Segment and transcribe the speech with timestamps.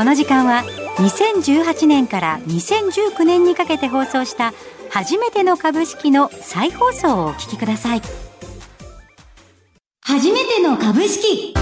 [0.00, 0.62] この時間は
[0.96, 4.54] 2018年から2019年にかけて放送した
[4.88, 8.02] 初めての株式の再放送をお聞きください。
[10.00, 11.52] 初めての株式。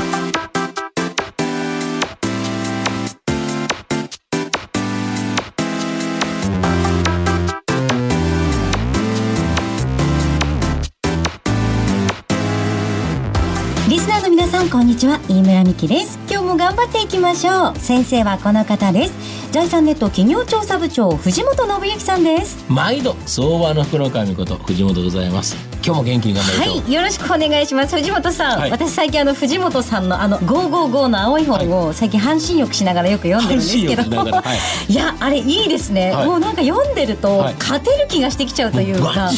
[13.88, 15.18] リスナーの皆さんこんにちは。
[15.30, 16.18] 飯村美希です。
[16.30, 17.78] 今日も頑張っていきましょう。
[17.78, 19.50] 先生はこの方です。
[19.50, 22.66] 財産ネット企業調査部長藤本信之さんです。
[22.70, 25.56] 毎度相場の福の神こと藤本でございます。
[25.82, 27.96] 今日も元気に頑張りはいよろしくお願いします。
[27.96, 28.70] 藤本さん、はい。
[28.70, 34.42] 私最近あの藤本さんのあの555の青い本を最近半身浴しながらよく読んでるんですけど、は
[34.86, 34.92] い。
[34.92, 36.26] いやあれいいですね、はい。
[36.26, 37.54] もうなんか読んでるとはい。
[37.54, 39.30] 勝てる気がしてきちゃうというか、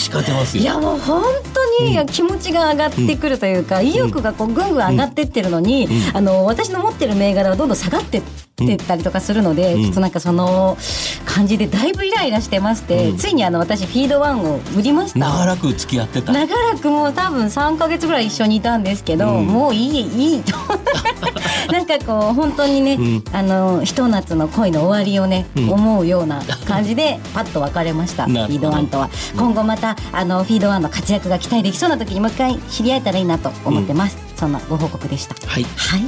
[0.55, 1.23] いやもう本
[1.55, 6.17] 当に気持ちが上がってくるというか、意欲がこうぐんぐん上がってってるのに、うん。
[6.17, 9.83] あの私の持ってる銘柄はどんどん下がってってったりとかするので、うん。
[9.85, 10.77] ちょっとなんかその
[11.25, 13.17] 感じでだいぶイライラしてまして、うん。
[13.17, 15.19] ついにあの私フィードワンを売りました。
[15.19, 16.33] 長らく付き合ってた。
[16.33, 19.47] 長らくもう多分3か月ぐらい一緒にいたんですけど、うん。
[19.47, 20.57] もういいいいと。
[21.71, 23.25] なんかこう本当にね、うん。
[23.33, 25.71] あのひと夏の恋の終わりをね、うん。
[25.71, 29.11] 思うような感じでパッと別れましたフィードワンとは。
[29.37, 36.01] 今後またあのフィードワンの活躍が期待できそうな時にもう一回知り合えたらいいなと思ってます、そんなご報告でした、はい、はい、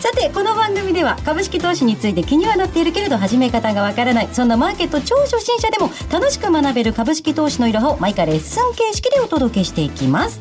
[0.00, 10.40] さてこの番組では株式投資について気にはなっているけれど始め方がわからないそんなマーケット超初心者でも楽しく学べる株式投資のいろはを毎回レッスン形式でお届けしていきます。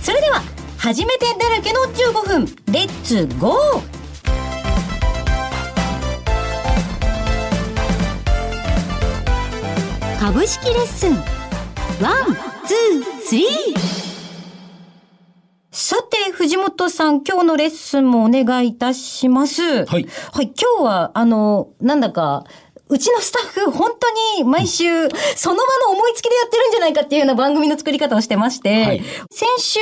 [0.00, 0.42] それでは
[0.78, 3.82] 初めてだらけの15分レッツゴー!
[10.20, 11.14] 株式レッスン
[11.98, 14.03] 123
[16.32, 19.84] 藤本さん、今日のレッスンもお願いいたします。
[19.86, 20.06] はい。
[20.32, 22.44] はい、今日は、あの、なんだか、
[22.94, 24.84] うちのスタッフ、本当に毎週、
[25.34, 29.02] その場の思いつきでやってるんじゃないかっていうような番組の作り方をしてまして、はい。
[29.32, 29.80] 先週、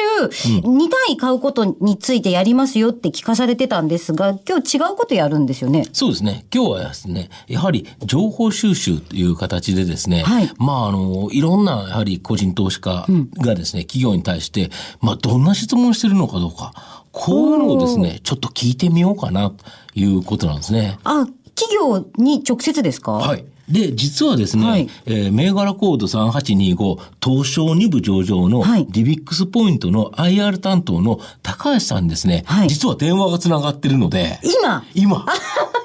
[0.61, 5.85] 2単位買うことについてやりますよって聞かされてたんですが、今日違うことやるんですよね？
[5.93, 6.47] そうですね。
[6.55, 10.51] 今日はですねやはり情報収集という形でですね、はい。
[10.57, 13.07] まああのいろんなやはり個人投資家
[13.39, 14.71] がですね、企業に対して
[15.03, 20.99] まあどんな質問をしてるのかどうかこういうのをですねちょっと聞いてみようかなということなんですね。
[21.05, 23.13] あ、企業に直接ですか？
[23.13, 23.45] はい。
[23.69, 24.89] で、実はですね、はい。
[25.07, 28.87] えー銘柄コード3825、東証2部上場のはい。
[28.91, 32.69] リビックスポイントの IR 担当の高橋さんにですね、はい。
[32.69, 34.85] 実は電話がつながってるので、今？
[34.95, 35.25] 今、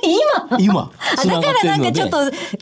[0.01, 0.59] 今？
[0.59, 0.91] 今、
[1.25, 2.17] だからなんかちょっと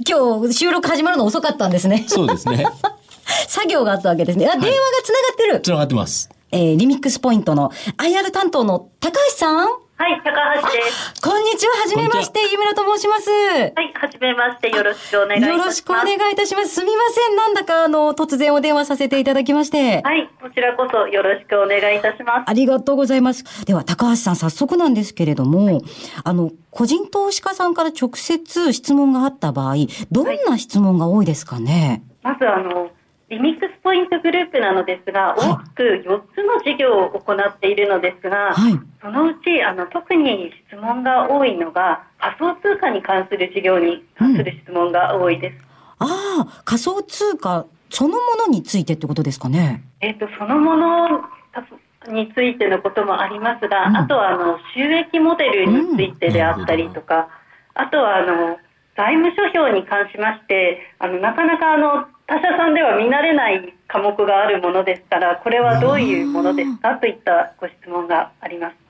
[0.07, 2.03] 今日収録始まるの遅かったんですね。
[2.07, 2.65] そうですね、
[3.47, 4.47] 作業があったわけですね。
[4.47, 4.71] あ、電話が
[5.03, 5.61] つながってる。
[5.61, 6.29] つながってます。
[6.51, 9.67] えーリミックスポイントの IR 担当の高橋さん？
[9.97, 11.21] はい、高橋です。
[11.21, 11.71] こんにちは。
[11.83, 12.41] はじめまして。
[12.51, 13.29] ゆめらと申します。
[13.31, 14.69] はい、はじめまして。
[14.69, 15.57] よろしくお願いいたします。
[15.57, 16.67] よろしくお願いいたします。
[16.67, 17.37] すみません。
[17.37, 20.01] なんだかあの、突然お電話させていただきまして。
[20.01, 22.49] はい、こちらこそよろしくお願いいたします。
[22.49, 23.65] ありがとうございます。
[23.65, 25.79] では、高橋さん、早速なんですけれども、
[26.25, 29.75] あの、個人投資家さんから直接質問があった場合、
[30.11, 32.03] どんな質問が多いですかね？
[32.21, 32.89] まず、あの、
[33.29, 38.79] リミックスポイントグループなのですが、はい大きく4つの事業を行っているのですが、はい。
[39.01, 45.57] そのうちあの特に質問が多いのが仮想通貨に関する事業に関する質問が多いです。
[45.99, 49.83] ああ、仮想通貨そのものについてってことですかね。
[50.01, 51.25] えっとそのもの
[52.07, 57.29] についてのこともありますが、うんあとはあの収益モデルについてであったりとか、
[57.73, 58.57] あとはあの
[58.95, 68.85] 財務諸表に関しましてあのなかなかあの他社さんでは見慣れない科目があるものですからこれはどういうものですかといったご質問があります。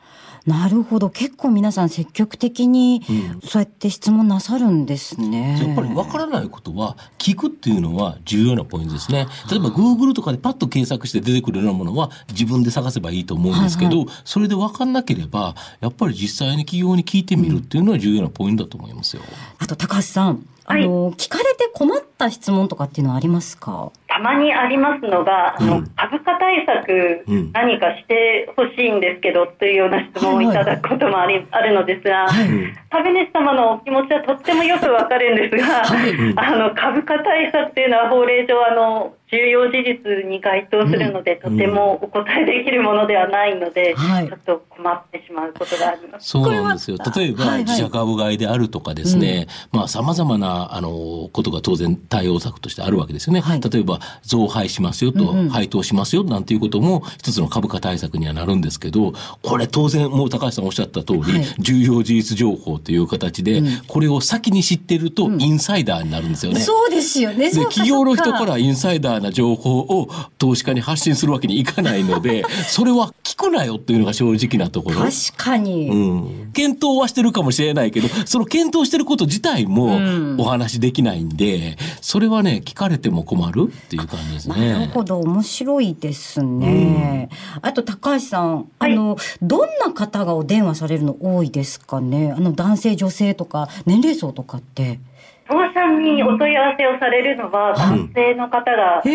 [0.45, 1.09] なるほど。
[1.09, 5.59] 結構皆さん積極的にうんそうやって質問なさるんですね。
[5.59, 9.27] やっぱり分からないことは聞くっていうのは重要なポイントですね。
[9.49, 19.23] 例えば Google とかでパッと検索して出てくるようなものは自分で探せばいいと思うんですけど、はいそれで分かんなければやっぱり実際に企業に聞いてみるっていうのは重要なポイントだと思いますよ。
[19.57, 23.91] あと高橋さん、あの、聞かれて困った質問とかっていうのはありますか？
[24.07, 27.51] たまにありますのが、あのうん株価対策うん。
[27.51, 36.39] 何かしてほしいんですけどというような質問をいただくこともあり、あるのですが、うん株主様のお気持ちはとってもよくわかるんですが、うん。
[36.39, 44.27] あの株価対策というのは法令上あの重要事実に該当するので、とてもお答えできるものではないので、はい。
[44.27, 46.29] ちょっと困ってしまうことがあります。
[46.29, 46.97] そうなんですよ。
[47.15, 47.63] 例えば、はいはい。
[47.65, 53.41] 自社株買いであるとかですね、まあ、様々な、あの、ことが当然対応策としてあるわけですよね。
[53.41, 53.61] はい。
[53.61, 55.49] 例えば、増配しますよと、うんうん。
[55.49, 61.45] 配当しますよなんていうことも、一つの株価対策にはなるんですけど、これ当然、もう高橋さんおっしゃった通り、はい。
[61.59, 66.59] 重要事実情報という形で、これを先に知ってると、インサイダーになるんですよね。
[66.59, 67.51] そうですよね。
[67.51, 74.97] で企業の人からインサイダーな情報を投資家に発信するわけにいかないので、 それは聞くなよっていうのが正直なところ。
[75.01, 75.89] 確かに。
[75.89, 84.91] うん、検討はしてるかもしれないけど、その検討してること自体もうんお話できないんで、それはね、聞かれても困るっていう感じですなるね。
[84.93, 87.29] ほど、面白いですね。
[87.61, 92.33] あと、高橋さん、あの、どんな方がお電話されるの多いですかね？
[92.35, 94.99] あの、男性、女性とか、年齢層とかって。
[95.47, 99.09] 当社にお問い合わせをされるのは男性の方が多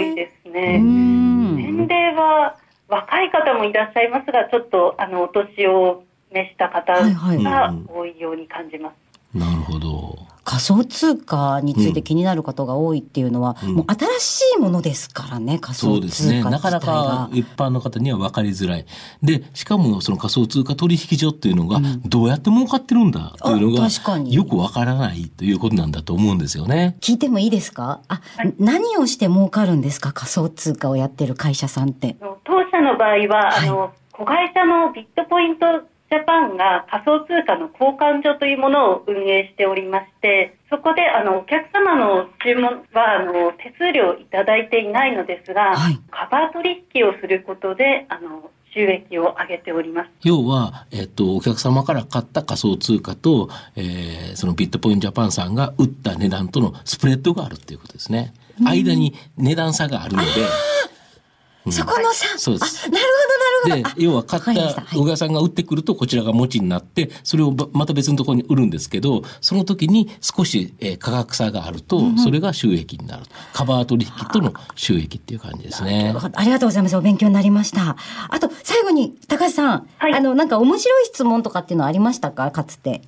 [0.00, 0.78] いですうね。
[0.78, 1.56] ん。
[1.56, 2.56] 年齢は
[2.88, 6.02] 若い方もいらっしゃいますが、ちょっとあのお年を
[6.32, 9.38] 召した方はいはいが多いように感じます。
[9.38, 9.95] なるほど。
[10.56, 16.38] 仮想通貨について気になる方が多いっていうのは、うんもう新しいものですからね、仮そう想ですね。
[16.38, 17.28] 通貨なかなか。
[17.32, 18.86] 一般の方には分かりづらい。
[19.22, 26.96] で、しかもその仮想通貨取引所っていうのがどうやって儲かってるんだっていうのあが確かによく分からないということなんだと思うんですよね。
[27.00, 28.00] 聞いてもいいですか？
[28.08, 28.22] あ、
[28.58, 30.12] 何をして儲かるんですか？
[30.12, 32.16] 仮想通貨をやってる会社さんって。
[32.44, 35.66] 当社の場合は、はいあの子会社のビットポイント
[36.08, 50.10] ジャパンが仮想通貨の交換所というものを運営しておりまして、そこであのお客様の注文はあの手数料いただいていないのですが、はいカバー取引をすることであの収益を上げております。
[50.22, 58.32] 要は、えっと、お客様から買った仮想通貨と、えーそのビットポイントジャパンさんが売った値段とのスプレッドがあるっていうことですね。
[58.60, 60.30] 間に値段差があるので、う
[60.92, 60.95] ん
[61.72, 62.38] そこの差。
[62.38, 63.04] そうですあ、なる
[63.64, 63.90] ほど、なるほど。
[63.90, 73.22] あ、で要は買った小川さんが売ってくるとこちらが持ちになって、それをばまた別のところに売るんですけど、その時に少し、えー価格差があると、それが収益になる。
[73.52, 76.96] カバー取引との収益っていう感じですねありがとうございます。
[76.96, 77.96] お勉強になりました。
[78.28, 79.88] あと、最後に、高橋さん。
[79.98, 82.50] はいあの、なんか面白い質問とかっていうのはありましたか？
[82.50, 83.02] かつて。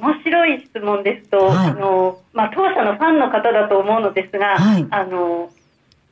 [0.00, 5.50] 面白い質問ですと、はいあのまあ、当社のファンの方だと思うのですが、はいあの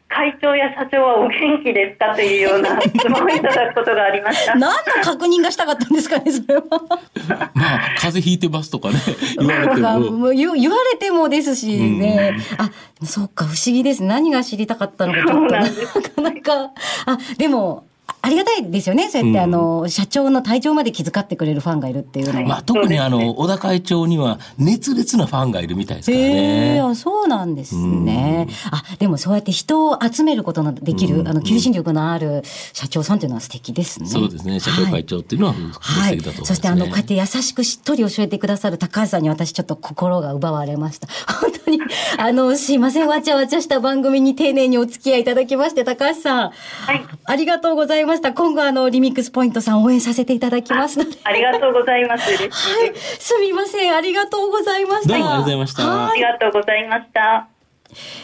[0.09, 4.55] 会長や社長はお元気ですかというような 質問をいただくことがありました。
[4.55, 6.63] 何の確認がしたかったんですかね、それは。
[7.55, 8.97] まあ、風邪ひいてますとかね、
[9.39, 10.31] 言われても。
[10.31, 12.37] 言言われてもですしね。
[12.59, 12.71] あ、
[13.05, 14.03] そうか、不思議です。
[14.05, 16.71] 何が知りたかったのか、ちょっとなかなか。
[17.07, 17.87] あ、でも、
[18.25, 19.11] あありがたいですよね。
[19.11, 22.47] そうやって、うんあの、社長の体調まで気遣ってくれるファンがいるっていうのは。
[22.47, 26.81] まあ、特にあの、 小田会長には熱烈なファンがいるみたいですからへねえ、。
[26.81, 28.49] あ、そうなんですね。
[28.71, 32.43] あ、でもそうやって人を集めることのできる、うんあの、求心力のある
[32.73, 34.09] 社長さんというのは素敵ですね。
[34.09, 34.59] そうですね。
[34.59, 36.47] 社長会長っていうのははい素敵だと思います、ね。
[36.47, 41.09] そしてあの、こうやって優しくしっとり教えてくださる高橋さんに私ちょっと心が奪われました。
[41.41, 41.79] 本当に、
[42.19, 46.51] あの、すいません、わちゃわちゃした番組に丁寧にお付き合いいただきまして、高橋さん。
[46.51, 46.51] は
[46.95, 48.14] い、ありがとうございました。
[48.21, 51.17] 今後あの、リミックスポイントさん応援させていただきますので。
[51.25, 52.29] ありがとうございます。
[52.31, 52.69] 嬉しいです。
[52.69, 52.93] はい。
[52.97, 53.95] すみません。
[53.95, 55.15] ありがとうございました。
[55.15, 57.49] どうもありがとうございましたはありがとうございました。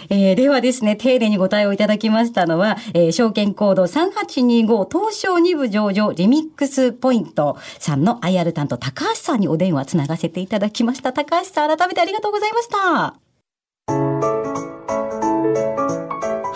[0.08, 11.12] えーではですね、丁寧にご対応いただきましたのは、えー証券コード3825東証2部上場リミックスポイントさんの IR 担当高橋さんにお電話つながせていただきました。
[11.12, 13.14] 高橋さん、改めてありがとうございました。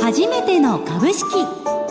[0.00, 1.83] 初めての株式。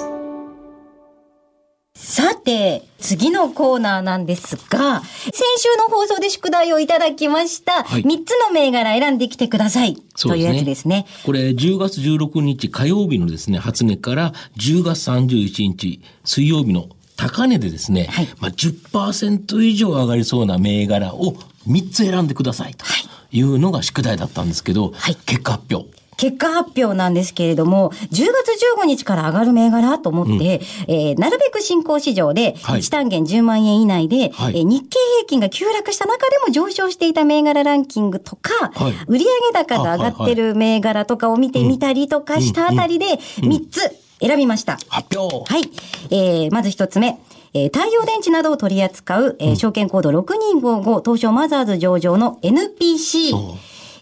[2.33, 9.95] さて、次のコーナーなんですが、先週の放送で宿題をいただきました、はい3つの銘柄選んできてください。
[10.19, 11.05] というやつですね。
[11.25, 21.35] これ10月16日火曜日のですね、初値から10月31日水曜日の高値でですね、はいまあ10%以上上がりそうな銘柄を
[21.67, 22.85] 3つ選んでくださいと
[23.31, 26.02] いうのが宿題だったんですけど、はい結果発表。
[26.17, 28.23] 結果発表なんですけれども、10月
[28.81, 43.05] 15日から上がる銘柄と思って、えーなるべく新興市場で、はい1単元10万円以内で、はいえー日経平均が急落した中でも上昇していた銘柄ランキングとか、はい売上高が上がってる銘柄とかを見てみたりとかしたあたりで、
[43.39, 43.79] 3つ
[44.19, 44.77] 選びました。
[44.89, 45.69] 発表はい。
[46.11, 47.19] えー、まず一つ目。
[47.55, 53.35] えー太陽電池などを取り扱う、えー証券コード6255東証マザーズ上場の NPC。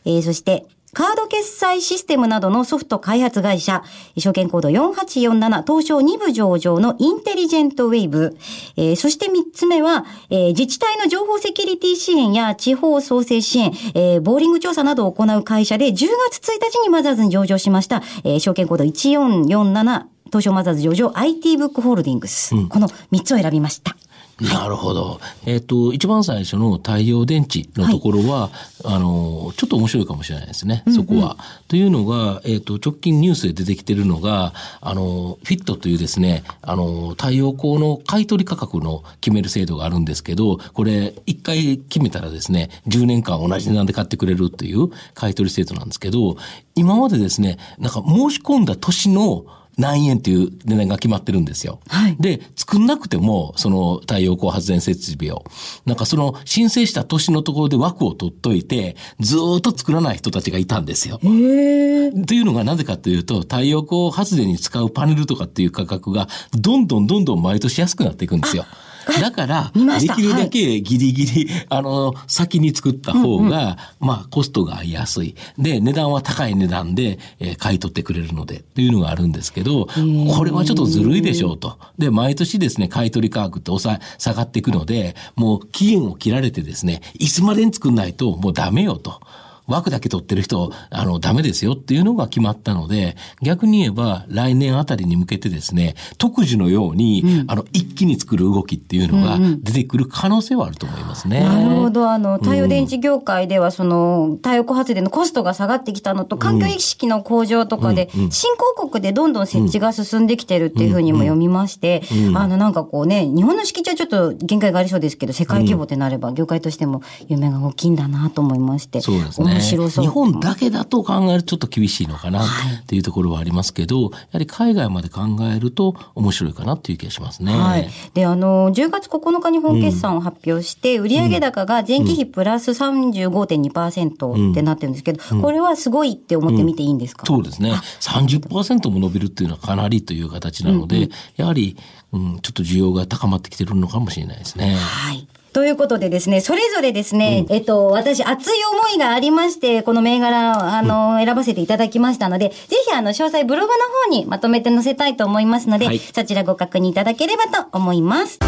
[0.05, 3.83] えーそして、カード決済システムなどのソフト開発会社、
[4.17, 8.37] 証券コード4847東証2部上場のインテリジェントウェイブ。
[8.75, 22.55] えー、そして3つ目は、えー、自治体の情報セキュリティ支援や地方創生支援、えー、ボーリング調査などを行う会社で10月1日にマザーズに上場しました、えー、証券コード1447東証マザーズ上場 IT ブックホールディングス。
[22.55, 23.95] うん、この3つを選びました。
[24.41, 25.19] なるほど。
[25.45, 28.51] えっ、ー、と、一番最初の太陽電池のところは、はい、
[28.95, 31.19] あの、ちょっと面白いかもしれないですね、そこは。
[31.19, 46.37] うんうん、というのが、えっ、ー、と、直近ニュースで出てきてるのが、あの、フィットというですね、あの、太陽光の買取価格の決める制度があるんですけど、これ、一回決めたらですね、10年間同じ値段で買ってくれるという買取制度なんですけど、
[46.75, 49.45] 今までですね、なんか申し込んだ年の
[49.77, 51.79] 何円っていう値段が決まってるんですよ。
[51.87, 55.45] はい、で、作んなくても、その太陽光発電設備を、
[55.85, 61.19] なんかその申請した年のところで枠を取っといて、ずっと作らない人たちがいたんですよ。
[61.19, 68.65] というのがなぜかというと、太陽光発電に使うパネルとかっていう価格が、どんどんどんどん毎年安くなっていくんですよ。
[69.21, 75.35] だから、できるだけギリギリ、はい、あの、先に作った方が、うんうん、まあ、コストが安い。
[75.57, 79.87] で、値段は高い値段で、えー、買い取ってくれるので、っていうのがあるんですけど、
[80.35, 81.77] これはちょっとずるいでしょうと。
[81.97, 83.71] で、毎年ですね、買い取り価格って
[84.17, 89.21] 下がっていくので、もう期限を切られてですね、いつまでに作んないともうダメよと。
[89.71, 101.39] 枠だけ取ってる人、あの、ダメですよっていうのが決まったので、逆に言えば来年あたりに向けてですね、特需のように、うん、あの、一気に作る動きっていうのが出てくる可能性はあると思いますね。
[101.39, 102.09] うんうん、なるほど。
[102.09, 112.03] あの、太陽電池業界では、その、太陽光発電のコストが下がってきたのと、環境意識の向上とかで、新興国でどんどん設置が進んできてるっていうふうにも読みまして、
[112.35, 119.01] あの、なんかこうね、日本の敷地はちょっと限界がありそうですけど、世界規模ってなれば、業界としても夢が大きいんだなと思いまして。
[119.01, 119.60] そうですね。
[119.61, 120.05] 白そう。
[120.05, 122.47] 日本だけだと考えるとちょっと厳しいのかなっ
[122.87, 125.21] ていうところはありますけど、やはり海外まで考
[125.53, 127.53] えると面白いかなっていう気がしますね。
[127.53, 127.89] はい。
[128.13, 137.73] で、あの、10月9日に本決算を発表して、うん、売上高が前期比プラス35.2%ってなってるんですけど、うん、これはすごいって思ってみていいんですか、うん、そうですね。
[137.99, 141.77] 30%も伸びるっていうのはかなりという形なので、うんうん、やはり、
[142.13, 144.75] うん、ちょっと需要が高まってきてるのかもしれないですね。
[144.75, 145.27] はい。
[145.53, 153.73] ということでですね、それぞれですね、うん、えっと、私、熱い思いがありまして、この銘柄、あの、選ばせていただきましたので、ぜひ、あの、詳細ブログの
[154.05, 158.39] 方にまとめて載せたいと思いますので、はい、そちらご確認いただければと思います。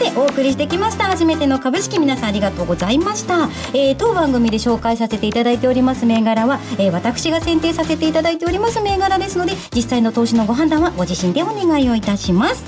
[0.00, 1.04] でお送りしてきました。
[1.04, 12.64] 初めての株式皆さんありがとうございました、えー、当番組で紹介させていただいております銘柄は、えー、私が選定させていただいております銘柄ですので実際の投資のご判断はご自身でお願いをいたします。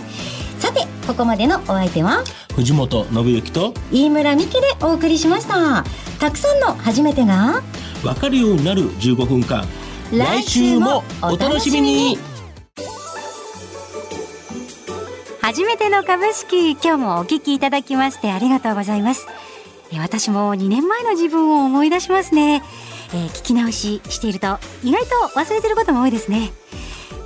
[0.59, 2.23] さてここまでのお相手は？
[2.55, 5.85] 藤本信之と飯村美希でお送りしました。
[6.21, 7.63] たくさんの初めてが？
[8.05, 9.65] わかるようになる15分間。
[10.13, 12.19] 来週もお楽しみに
[15.53, 16.71] 初めての株式。
[16.71, 19.27] 今日もお聞きいただきましてありがとうございます。
[19.99, 22.63] 私も2年前の自分を思い出しますね、
[23.13, 26.53] えー、聞き直ししていると意外と忘れてることも多いですね。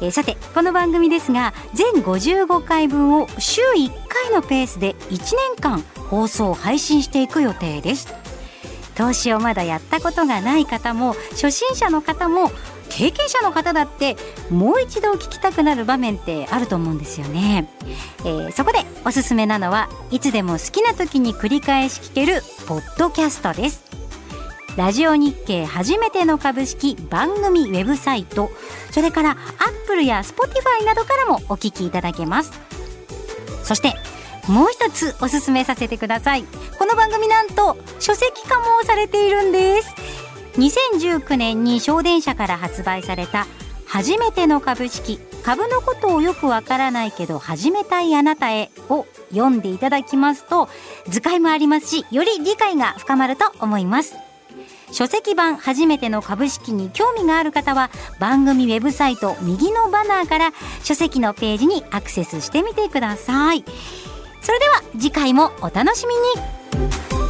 [0.02, 5.18] えー、さてこの番組ですが全55回分を週1回のペースで1
[5.54, 8.12] 年間放送配信していく予定です。
[8.96, 12.50] 投資をまだやったことがない方も初心者の方も
[12.90, 14.16] 経験者の方だって
[14.50, 17.68] もう一度聞きたくなる場面ってあると思うんですよね、
[18.20, 23.84] えー、そこでおすすめなのはいつでも好きな時に繰り返し聞けるポッドキャストです。
[24.76, 28.50] ラジオ日経初めての株式番組ウェブサイト
[28.90, 29.36] それからアッ
[29.86, 32.52] プルやスポティファイなどからもお聞きいただけます。
[33.64, 33.94] そして
[34.48, 36.44] もう一つおすすめさせてください。
[36.78, 39.94] この番組なんと書籍化もされているんです。
[40.56, 43.46] 2019年に小電車から発売された
[43.86, 50.68] 初めての株式株のことをよくわからないけど始めたいあなたへを読んでいただきますと
[51.08, 54.16] 図解もありますしより理解が深まると思います。
[54.92, 60.52] 書籍版初めての株式に興味がある方は番組ウェブサイト右のバナーから
[60.84, 63.64] 書籍のページにアクセスしてみてください。
[64.40, 67.25] それでは次回もお楽しみに。